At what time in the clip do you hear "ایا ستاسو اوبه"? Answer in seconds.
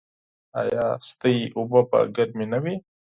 0.61-1.81